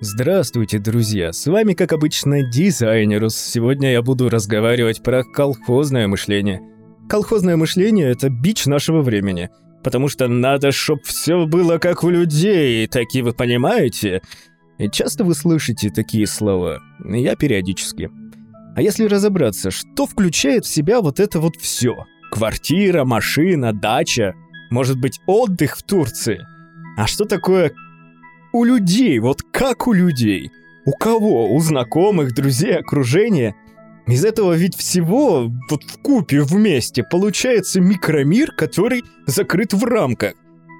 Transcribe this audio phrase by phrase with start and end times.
[0.00, 1.32] Здравствуйте, друзья!
[1.32, 3.34] С вами, как обычно, Дизайнерус.
[3.34, 6.60] Сегодня я буду разговаривать про колхозное мышление.
[7.08, 9.48] Колхозное мышление– это бич нашего времени.
[9.82, 14.20] Потому что надо, чтоб все было как у людей, такие вы понимаете?
[14.76, 16.78] И часто вы слышите такие слова.
[17.02, 18.10] Я периодически.
[18.74, 22.04] А если разобраться, что включает в себя вот это вот все?
[22.30, 24.34] Квартира, машина, дача,
[24.70, 26.46] может быть, отдых в Турции.
[26.98, 27.72] А что такое
[28.56, 30.50] у людей, вот как у людей.
[30.86, 31.52] У кого?
[31.52, 33.54] У знакомых, друзей, окружения.
[34.06, 40.34] Из этого ведь всего, вот в купе вместе, получается микромир, который закрыт в рамках.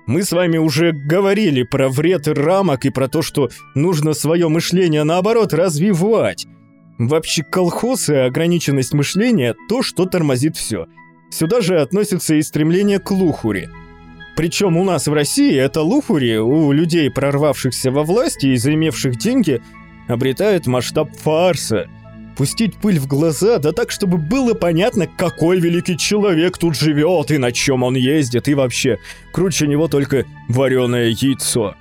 [0.06, 5.02] Мы с вами уже говорили про вред рамок и про то, что нужно свое мышление
[5.02, 6.46] наоборот развивать.
[6.98, 10.86] Вообще колхоз и ограниченность мышления– то, что тормозит все.
[11.30, 13.68] Сюда же относится и стремление к лухуре–
[14.36, 19.62] причем у нас в России это лухури у людей, прорвавшихся во власти и заимевших деньги,
[20.08, 21.88] обретает масштаб фарса.
[22.36, 27.38] Пустить пыль в глаза, да так, чтобы было понятно, какой великий человек тут живет и
[27.38, 28.98] на чем он ездит, и вообще,
[29.32, 31.74] круче него только вареное яйцо.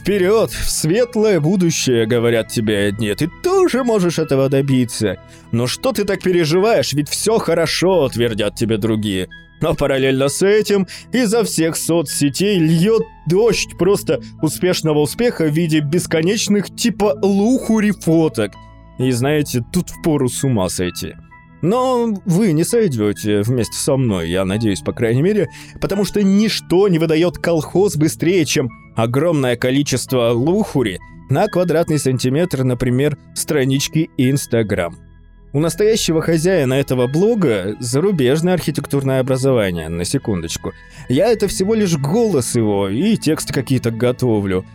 [0.00, 5.20] Вперед, в светлое будущее, говорят тебе одни, ты тоже можешь этого добиться.
[5.52, 9.28] Но что ты так переживаешь, ведь все хорошо, твердят тебе другие.
[9.60, 16.74] Но параллельно с этим изо всех соцсетей льет дождь просто успешного успеха в виде бесконечных
[16.74, 18.52] типа лухури фоток.
[18.98, 21.14] И знаете, тут впору с ума сойти.
[21.60, 25.48] Но вы не сойдете вместе со мной, я надеюсь, по крайней мере,
[25.80, 30.98] потому что ничто не выдает колхоз быстрее, чем огромное количество лухури
[31.30, 35.07] на квадратный сантиметр, например, странички Инстаграм.
[35.52, 40.74] У настоящего хозяина этого блога зарубежное архитектурное образование, на секундочку.
[41.08, 44.66] Я это всего лишь голос его и тексты какие-то готовлю.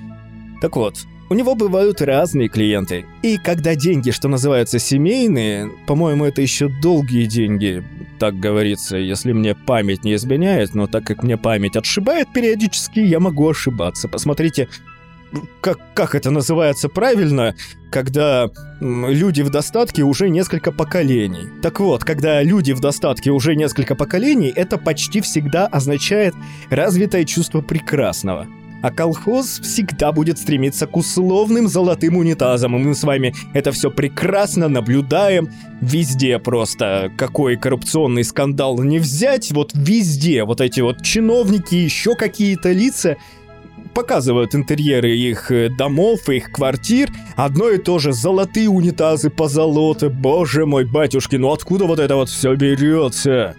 [0.62, 0.96] Так вот,
[1.30, 3.06] у него бывают разные клиенты.
[3.22, 7.84] И когда деньги, что называются, семейные, по-моему, это еще долгие деньги,
[8.18, 13.20] так говорится, если мне память не изменяет, но так как мне память отшибает периодически, я
[13.20, 14.08] могу ошибаться.
[14.08, 14.70] Посмотрите
[15.62, 17.56] как, как это называется правильно,
[17.92, 18.50] когда
[18.82, 21.48] люди в достатке уже несколько поколений.
[21.62, 26.34] Так вот, когда люди в достатке уже несколько поколений, это почти всегда означает
[26.70, 28.48] развитое чувство прекрасного.
[28.82, 33.90] А колхоз всегда будет стремиться к условным золотым унитазам, и мы с вами это все
[33.90, 35.50] прекрасно наблюдаем.
[35.80, 42.74] Везде просто какой коррупционный скандал не взять, вот везде вот эти вот чиновники, еще какие-то
[42.74, 43.16] лица–
[43.94, 47.10] показывают интерьеры их э, домов, их квартир.
[47.36, 50.10] Одно и то же, золотые унитазы по золоте.
[50.10, 53.56] Боже мой, батюшки, ну откуда вот это вот все берется?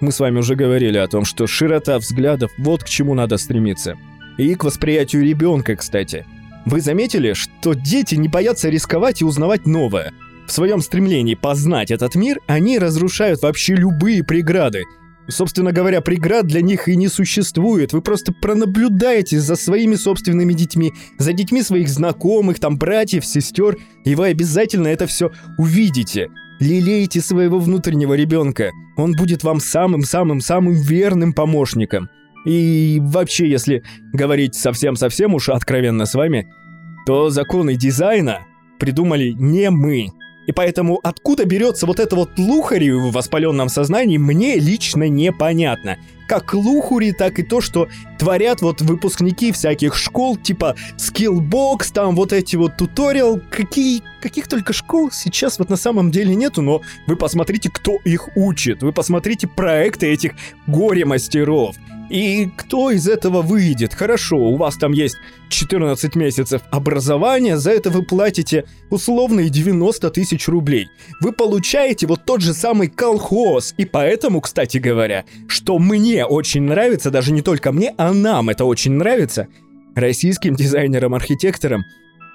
[0.00, 3.96] Мы с вами уже говорили о том, что широта взглядов– вот к чему надо стремиться.
[4.38, 6.26] И к восприятию ребенка, кстати.
[6.64, 10.12] Вы заметили, что дети не боятся рисковать и узнавать новое?
[10.46, 14.84] В своем стремлении познать этот мир, они разрушают вообще любые преграды–
[15.28, 17.92] Собственно говоря, преград для них и не существует.
[17.92, 24.14] Вы просто пронаблюдаете за своими собственными детьми, за детьми своих знакомых, там, братьев, сестер, и
[24.14, 26.28] вы обязательно это все увидите.
[26.60, 28.70] Лелейте своего внутреннего ребенка.
[28.96, 32.08] Он будет вам самым-самым-самым верным помощником.
[32.44, 36.48] И вообще, если говорить совсем-совсем уж откровенно с вами,
[37.06, 38.40] то законы дизайна
[38.78, 40.08] придумали не мы.
[40.46, 45.98] И поэтому откуда берется вот это вот лухари в воспаленном сознании, мне лично непонятно.
[46.32, 52.32] Как лухури, так и то, что творят вот выпускники всяких школ, типа Skillbox, там вот
[52.32, 57.16] эти вот туториал, какие, каких только школ сейчас вот на самом деле нету, но вы
[57.16, 60.32] посмотрите, кто их учит, вы посмотрите проекты этих
[60.66, 61.76] горе-мастеров.
[62.12, 63.94] И кто из этого выйдет?
[63.94, 65.16] Хорошо, у вас там есть
[65.48, 70.88] 14 месяцев образования, за это вы платите условные 90 тысяч рублей.
[71.20, 73.74] Вы получаете вот тот же самый колхоз.
[73.78, 78.64] И поэтому, кстати говоря, что мне очень нравится, даже не только мне, а нам это
[78.64, 79.48] очень нравится,
[79.94, 81.82] российским дизайнерам-архитекторам–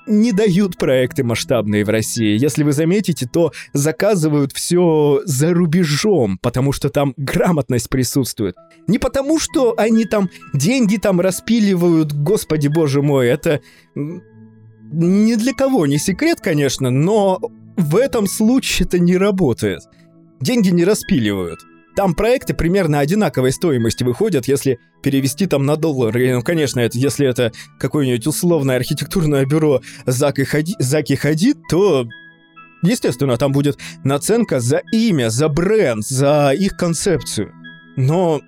[0.07, 2.38] не дают проекты масштабные в России.
[2.38, 8.56] Если вы заметите, то заказывают все за рубежом, потому что там грамотность присутствует.
[8.88, 13.62] Не потому, что они там деньги там распиливают, господи боже мой, это
[13.95, 17.40] ни для кого не секрет, конечно, но
[17.75, 19.81] в этом случае это не работает.
[20.40, 21.60] Деньги не распиливают.
[21.98, 26.36] Там проекты примерно одинаковой стоимости выходят, если перевести там на доллары.
[26.36, 32.08] Ну, конечно, это, если это какое-нибудь условное архитектурное бюро Зак и Хади, Заки Хадид, то
[32.84, 37.52] Естественно, там будет наценка за имя, за бренд, за их концепцию.
[37.96, 38.42] Но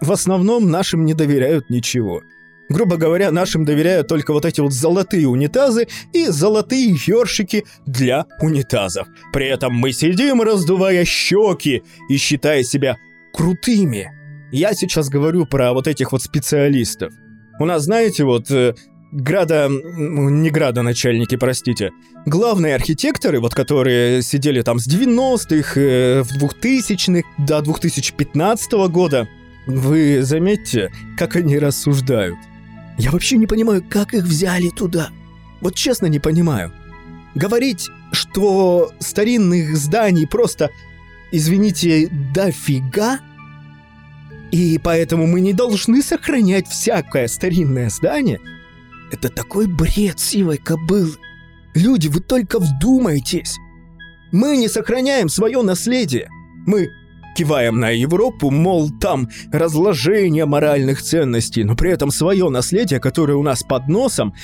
[0.00, 2.22] в основном нашим не доверяют ничего.
[2.68, 9.06] Грубо говоря, нашим доверяют только вот эти вот золотые унитазы и золотые ёршики для унитазов.
[9.32, 12.96] При этом мы сидим, раздувая щеки и считая себя
[13.34, 14.10] крутыми.
[14.50, 17.12] Я сейчас говорю про вот этих вот специалистов.
[17.58, 18.74] У нас, знаете, вот э,
[19.12, 19.68] града...
[19.68, 21.90] не градоначальники, простите.
[22.24, 29.28] Главные архитекторы, вот которые сидели там с 90-х, э, в 2000-х до 2015 года,
[29.66, 32.38] вы заметьте, как они рассуждают.
[32.98, 35.10] Я вообще не понимаю, как их взяли туда.
[35.60, 36.72] Вот честно не понимаю.
[37.34, 40.70] Говорить, что старинных зданий просто,
[41.32, 43.18] извините, дофига,
[44.52, 48.40] и поэтому мы не должны сохранять всякое старинное здание,
[49.10, 51.16] это такой бред сивой кобылы.
[51.74, 53.56] Люди, вы только вдумайтесь.
[54.30, 56.28] Мы не сохраняем свое наследие.
[56.66, 56.88] Мы
[57.34, 63.42] киваем на Европу, мол, там разложение моральных ценностей, но при этом свое наследие, которое у
[63.42, 64.34] нас под носом,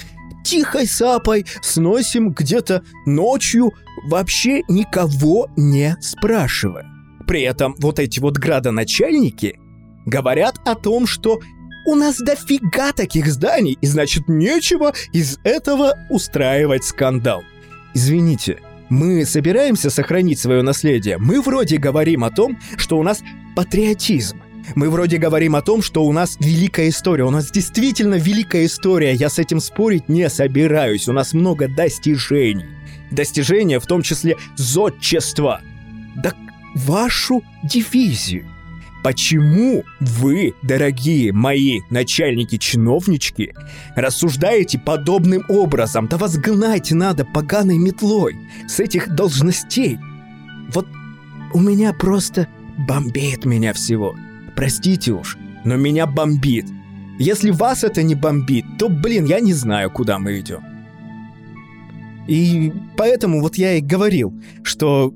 [0.45, 3.73] тихой сапой сносим где-то ночью,
[4.07, 6.87] вообще никого не спрашивая.
[7.27, 9.59] При этом вот эти вот градоначальники
[10.07, 11.41] говорят о том, что
[11.87, 17.43] у нас дофига таких зданий, и значит нечего из этого устраивать скандал.
[17.95, 18.59] Извините,
[18.91, 21.17] мы собираемся сохранить свое наследие.
[21.17, 23.23] Мы вроде говорим о том, что у нас
[23.57, 24.43] патриотизм.
[24.75, 27.25] Мы вроде говорим о том, что у нас великая история.
[27.25, 29.15] У нас действительно великая история.
[29.15, 31.09] Я с этим спорить не собираюсь.
[31.09, 32.67] У нас много достижений.
[33.11, 35.61] Достижения, в том числе зодчества.
[36.17, 36.35] Да
[36.75, 38.50] вашу дивизию
[39.03, 43.55] Почему вы, дорогие мои начальники-чиновнички,
[43.97, 46.07] рассуждаете подобным образом?
[46.07, 48.37] Да вас гнать надо поганой метлой
[48.69, 49.99] с этих должностей.
[50.73, 50.87] Вот
[51.55, 54.15] у меня просто бомбит меня всего.
[54.55, 56.67] Простите уж, но меня бомбит.
[57.19, 60.61] Если вас это не бомбит, то, блин, я не знаю, куда мы идем.
[62.27, 65.15] И поэтому вот я и говорил, что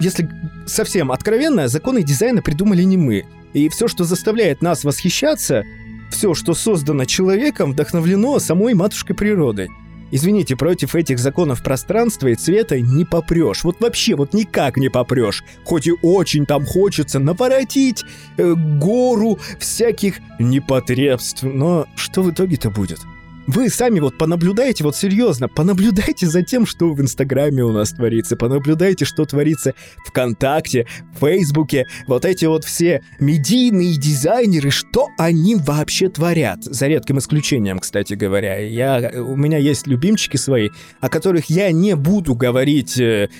[0.00, 0.28] если
[0.68, 3.24] совсем откровенно, законы дизайна придумали не мы.
[3.52, 5.64] И все, что заставляет нас восхищаться,
[6.10, 9.68] все, что создано человеком, вдохновлено самой матушкой природой.
[10.10, 13.62] Извините, против этих законов пространства и цвета не попрешь.
[13.62, 15.44] Вот вообще, вот никак не попрешь.
[15.64, 18.04] Хоть и очень там хочется наворотить
[18.38, 21.42] э, гору всяких непотребств.
[21.42, 23.00] Но что в итоге-то будет?
[23.48, 28.36] Вы сами вот понаблюдайте, вот серьезно, понаблюдайте за тем, что в Инстаграме у нас творится,
[28.36, 29.72] понаблюдайте, что творится
[30.04, 37.16] ВКонтакте, в Фейсбуке, вот эти вот все медийные дизайнеры, что они вообще творят, за редким
[37.16, 38.58] исключением, кстати говоря.
[38.58, 40.68] Я, у меня есть любимчики свои,
[41.00, 43.30] о которых я не буду говорить э,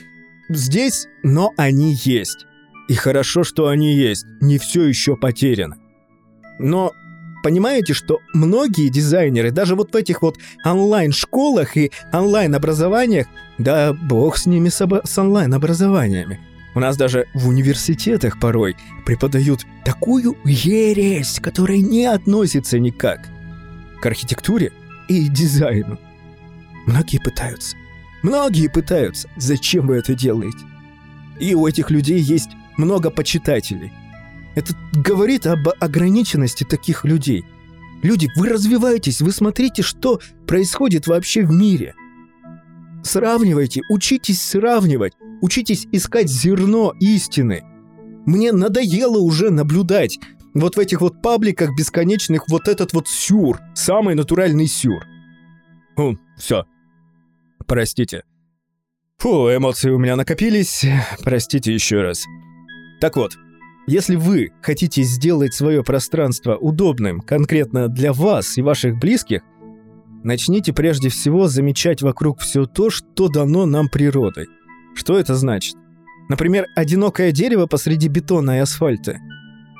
[0.49, 2.47] здесь, но они есть.
[2.89, 5.77] И хорошо, что они есть, не все еще потеряно.
[6.59, 6.95] Но
[7.43, 13.27] понимаете, что многие дизайнеры, даже вот в этих вот онлайн-школах и онлайн-образованиях,
[13.59, 16.41] да бог с ними с, с онлайн-образованиями,
[16.75, 23.29] у нас даже в университетах порой преподают такую ересь, которая не относится никак
[24.01, 24.73] к архитектуре
[25.09, 25.99] и дизайну.
[26.87, 27.77] Многие пытаются.
[28.23, 29.29] Многие пытаются.
[29.37, 30.59] Зачем вы это делаете?
[31.41, 33.93] И у этих людей есть много почитателей–
[34.59, 37.45] это говорит об ограниченности таких людей.
[38.03, 41.95] Люди, вы развиваетесь, вы смотрите, что происходит вообще в мире.
[43.05, 47.63] Сравнивайте, учитесь сравнивать, учитесь искать зерно истины.
[48.27, 50.19] Мне надоело уже наблюдать
[50.55, 55.05] вот в этих вот пабликах бесконечных вот этот вот сюр, самый натуральный сюр.
[55.95, 56.65] Фу, все.
[57.65, 58.25] Простите.
[59.19, 60.85] Фу, эмоции у меня накопились.
[61.23, 62.25] Простите еще раз.
[63.01, 63.37] Так вот,
[63.89, 69.41] если вы хотите сделать свое пространство удобным конкретно для вас и ваших близких,
[70.23, 74.47] начните прежде всего замечать вокруг все то, что дано нам природой.
[74.95, 75.75] Что это значит?
[76.29, 79.19] Например, одинокое дерево посреди бетона и асфальта.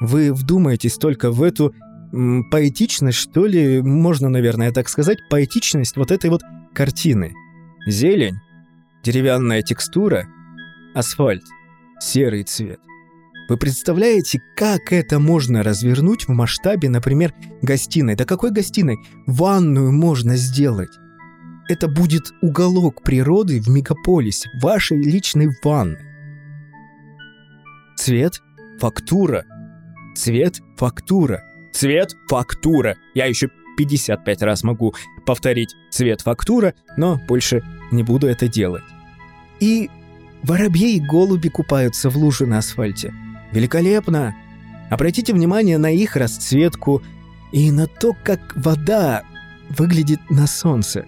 [0.01, 1.75] Вы вдумаетесь только в эту
[2.15, 6.41] м, поэтичность, что ли, можно, наверное, так сказать, поэтичность вот этой вот
[6.73, 7.35] картины.
[7.87, 8.37] Зелень,
[9.05, 10.27] деревянная текстура,
[10.95, 11.43] асфальт,
[12.01, 12.81] серый цвет.
[13.49, 18.15] Вы представляете, как это можно развернуть в масштабе, например, гостиной?
[18.15, 18.99] Да какой гостиной?
[19.27, 20.91] Ванную можно сделать.
[21.67, 25.99] Это будет уголок природы в мегаполисе, вашей личной ванны.
[27.97, 28.43] Цвет,
[28.79, 29.47] фактура.
[30.15, 31.43] Цвет, фактура.
[31.73, 32.97] Цвет, фактура.
[33.15, 37.63] Я еще 55 раз могу повторить цвет, фактура, но больше
[37.93, 38.85] не буду это делать.
[39.59, 39.89] И
[40.43, 43.15] воробьи и голуби купаются в луже на асфальте–
[43.53, 44.35] Великолепно!
[44.91, 47.03] Обратите внимание на их расцветку,
[47.53, 49.23] и на то, как вода
[49.71, 51.07] выглядит на солнце.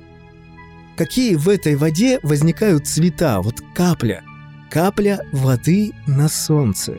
[0.97, 4.23] Какие в этой воде возникают цвета, вот капля,
[4.71, 6.99] капля воды на солнце.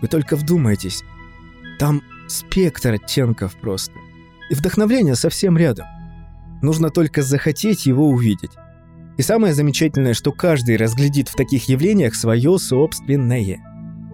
[0.00, 1.02] Вы только вдумайтесь,
[1.78, 3.94] там спектр оттенков просто.
[4.50, 5.86] И вдохновление совсем рядом.
[6.62, 8.50] Нужно только захотеть его увидеть.
[9.16, 13.58] И самое замечательное, что каждый разглядит в таких явлениях свое собственное.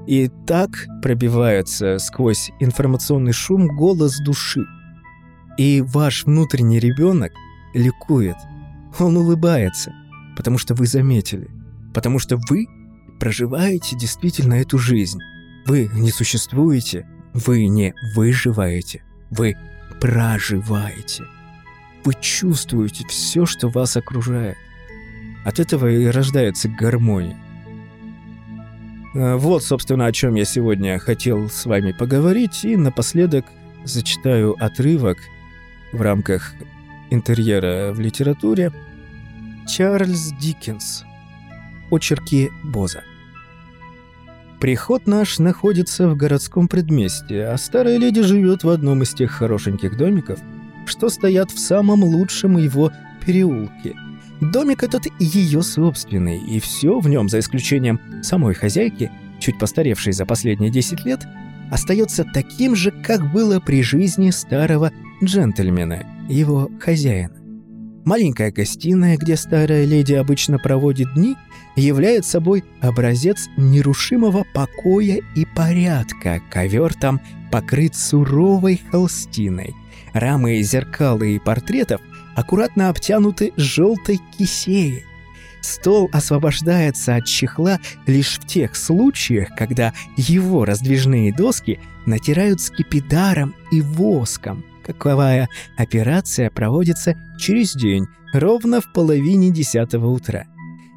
[0.07, 0.71] И так
[1.03, 4.65] пробивается сквозь информационный шум голос души.
[5.59, 7.33] И ваш внутренний ребенок
[7.75, 8.37] ликует.
[8.99, 9.93] Он улыбается,
[10.37, 11.51] потому что вы заметили.
[11.93, 12.67] Потому что вы
[13.19, 15.19] проживаете действительно эту жизнь.
[15.67, 19.57] Вы не существуете, вы не выживаете, вы
[20.01, 21.25] проживаете.
[22.05, 24.57] Вы чувствуете все, что вас окружает.
[25.45, 27.37] От этого и рождается гармония.
[29.19, 33.47] А, вот, собственно, о чем я сегодня хотел с вами поговорить, и напоследок
[33.85, 35.19] зачитаю отрывок
[35.93, 36.53] в рамках
[37.11, 38.73] интерьера в литературе
[39.67, 41.05] Чарльз Диккенс.
[41.91, 43.05] Очерки Боза.
[44.61, 49.97] Приход наш находится в городском предместье, а старая леди живет в одном из тех хорошеньких
[49.97, 50.41] домиков,
[50.85, 52.93] что стоят в самом лучшем его
[53.25, 53.95] переулке.
[54.41, 60.27] Домик этот ее собственный, и все в нем, за исключением самой хозяйки, чуть постаревшей за
[60.27, 61.27] последние 10 лет,
[61.71, 67.35] остается таким же, как было при жизни старого джентльмена, его хозяина.
[68.05, 71.37] Маленькая гостиная, где старая леди обычно проводит дни,
[71.75, 76.41] является собой образец нерушимого покоя и порядка.
[76.51, 79.75] Ковер там покрыт суровой холстиной.
[80.13, 82.01] Рамы зеркал и портретов
[82.37, 85.05] аккуратно обтянуты желтой кисеей.
[85.61, 93.81] Стол освобождается от чехла лишь в тех случаях, когда его раздвижные доски натирают скипидаром и
[93.81, 100.45] воском– Каковая операция проводится через день, ровно в половине десятого утра.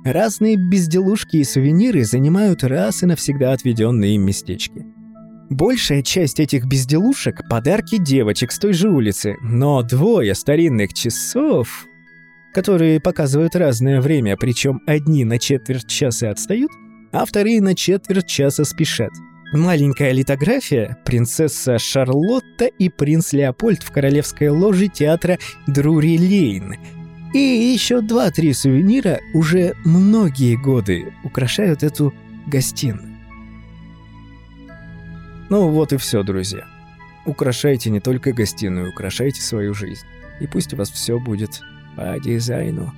[0.06, 4.86] Разные безделушки и сувениры занимают раз и навсегда отведенные им местечки.
[5.50, 11.86] Большая часть этих безделушек– подарки девочек с той же улицы, но двое старинных часов,
[12.54, 16.72] которые показывают разное время, причем одни на четверть часа отстают,
[17.12, 19.12] а вторые на четверть часа спешат–
[19.52, 26.76] Маленькая литография «Принцесса Шарлотта и принц Леопольд в королевской ложе театра Друри Лейн».
[27.34, 32.14] И еще два-три сувенира уже многие годы украшают эту
[32.46, 33.09] гостиную.
[35.50, 36.66] Ну вот и все, друзья.
[37.26, 40.06] Украшайте не только гостиную, украшайте свою жизнь.
[40.40, 41.62] И пусть у вас все будет
[41.96, 42.94] по дизайну.